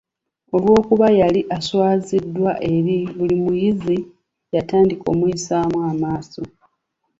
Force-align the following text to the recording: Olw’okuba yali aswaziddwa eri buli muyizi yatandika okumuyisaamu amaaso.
Olw’okuba 0.55 1.07
yali 1.21 1.41
aswaziddwa 1.57 2.51
eri 2.73 2.97
buli 3.17 3.35
muyizi 3.43 3.97
yatandika 4.55 5.01
okumuyisaamu 5.05 5.77
amaaso. 5.91 6.43